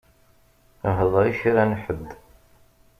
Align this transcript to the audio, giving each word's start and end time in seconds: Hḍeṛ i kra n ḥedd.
Hḍeṛ 0.97 1.25
i 1.31 1.33
kra 1.39 1.63
n 1.69 1.73
ḥedd. 1.83 2.07